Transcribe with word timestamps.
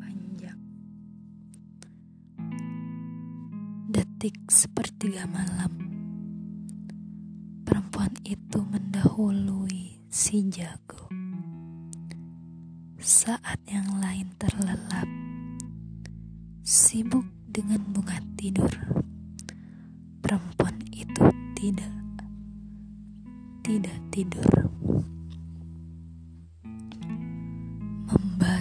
panjang. 0.00 0.60
Detik 3.90 4.48
sepertiga 4.48 5.26
malam, 5.28 5.72
perempuan 7.66 8.12
itu 8.26 8.62
mendahului 8.62 10.02
si 10.08 10.46
jago. 10.48 11.10
Saat 13.02 13.62
yang 13.70 14.02
lain 14.02 14.34
terlelap, 14.40 15.06
sibuk 16.66 17.28
dengan 17.46 17.82
bunga 17.92 18.18
tidur, 18.34 18.72
perempuan 20.22 20.78
itu 20.90 21.24
tidak 21.54 21.96
tidak 23.66 23.98
tidur. 24.14 24.46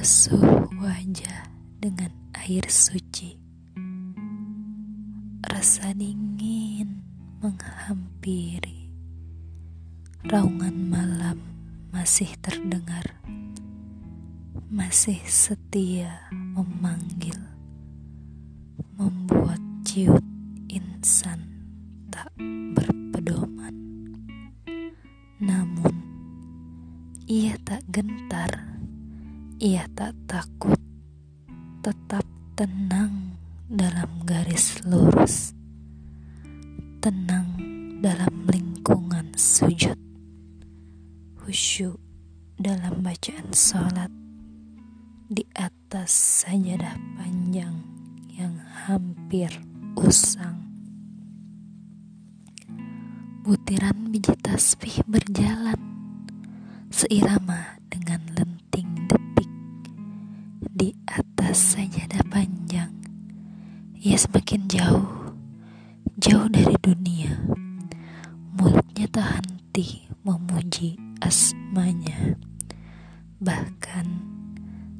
Membasuh 0.05 0.69
wajah 0.85 1.49
dengan 1.81 2.13
air 2.37 2.61
suci 2.69 3.41
Rasa 5.41 5.97
dingin 5.97 7.01
menghampiri. 7.41 8.93
Raungan 10.29 10.77
malam 10.77 11.41
masih 11.89 12.29
terdengar. 12.37 13.17
Masih 14.69 15.17
setia 15.25 16.29
memanggil. 16.29 17.41
Membuat 19.01 19.57
ciut 19.89 20.21
insan 20.69 21.49
tak 22.13 22.29
berpedoman. 22.77 23.73
Namun, 25.41 25.97
ia 27.25 27.57
tak 27.65 27.81
gentar. 27.89 28.74
Ia 29.65 29.81
tak 29.97 30.13
takut. 30.29 30.77
Tetap 31.81 32.21
tenang 32.53 33.33
dalam 33.65 34.21
garis 34.21 34.77
lurus, 34.85 35.57
tenang 37.01 37.57
dalam 37.97 38.45
lingkungan 38.45 39.33
sujud, 39.33 39.97
khusyuk 41.41 41.97
dalam 42.61 43.01
bacaan 43.01 43.49
sholat 43.57 44.13
di 45.33 45.41
atas 45.57 46.13
sajadah 46.45 47.01
panjang 47.17 47.81
yang 48.37 48.61
hampir 48.85 49.49
usang. 49.97 50.61
Butiran 53.41 54.13
biji 54.13 54.37
tasbih 54.45 55.01
berjalan 55.09 55.81
seirama 56.93 57.81
di 60.75 60.91
atas 61.07 61.79
sajadah 61.79 62.19
panjang 62.27 62.91
ia 64.05 64.21
semakin 64.21 64.69
jauh, 64.69 65.33
jauh 66.21 66.45
dari 66.45 66.77
dunia. 66.77 67.41
Mulutnya 68.53 69.09
tak 69.09 69.41
henti 69.41 70.05
memuji 70.21 70.93
asmanya. 71.25 72.37
Bahkan 73.41 74.05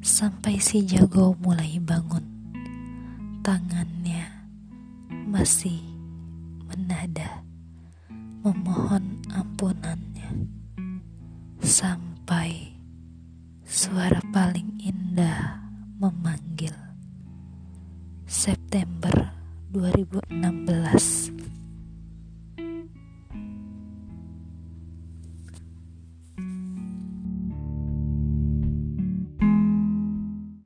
sampai 0.01 0.57
si 0.57 0.81
jago 0.89 1.37
mulai 1.37 1.77
bangun. 1.77 2.25
Tangannya 3.45 4.25
masih 5.29 5.85
menada 6.65 7.45
memohon 8.41 9.21
ampunannya. 9.37 10.49
Sampai 11.61 12.04
September 18.45 19.33
2016 19.73 21.33